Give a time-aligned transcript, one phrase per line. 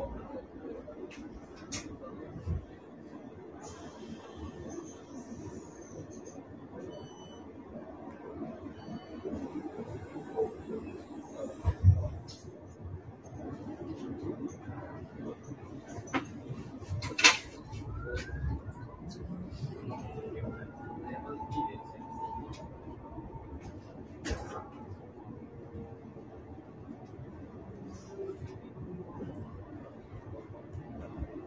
[0.00, 1.89] どうも。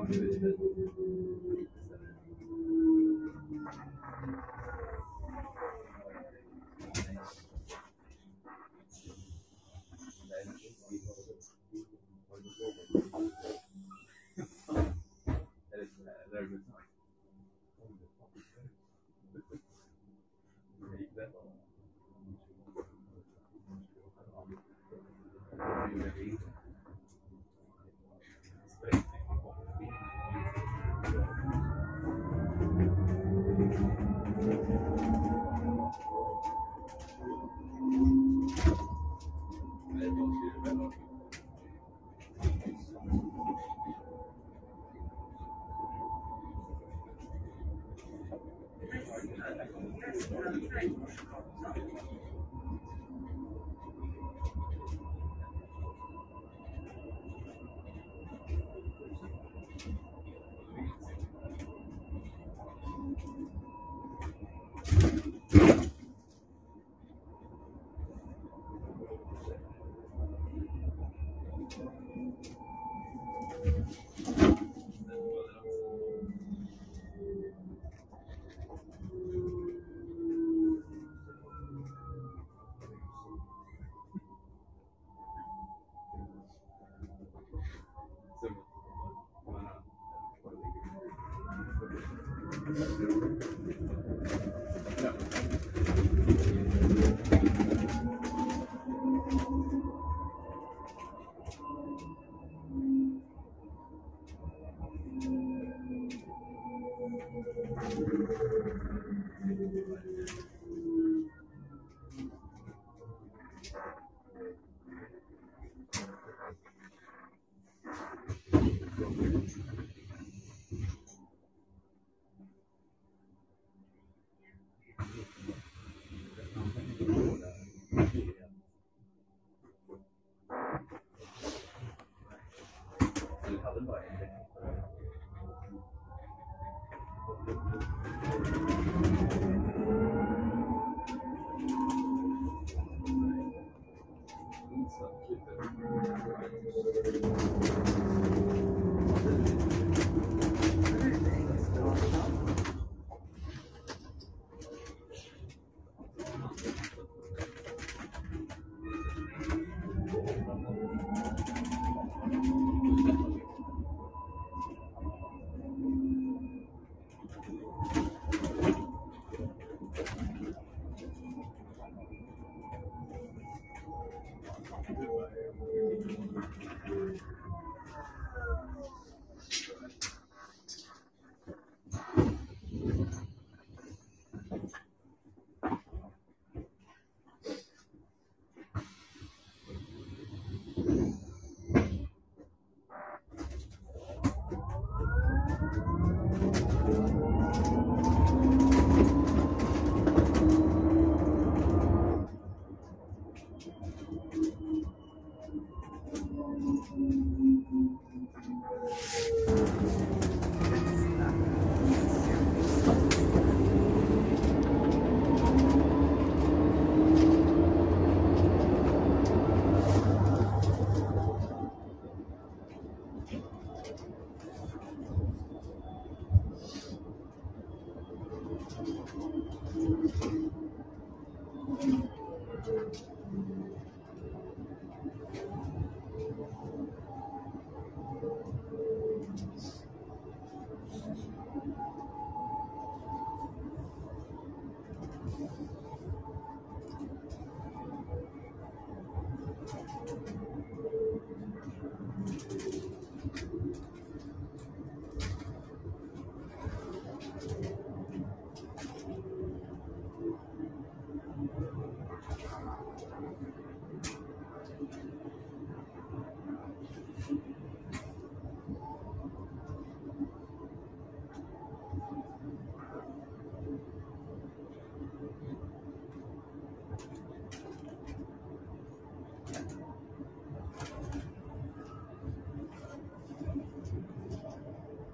[0.00, 1.59] 考虑的。
[65.52, 65.69] No.